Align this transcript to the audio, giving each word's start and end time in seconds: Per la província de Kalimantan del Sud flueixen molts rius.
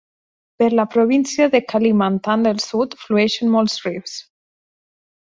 Per 0.63 0.69
la 0.79 0.85
província 0.93 1.47
de 1.57 1.61
Kalimantan 1.75 2.49
del 2.49 2.65
Sud 2.67 2.99
flueixen 3.05 3.57
molts 3.61 3.81
rius. 3.89 4.21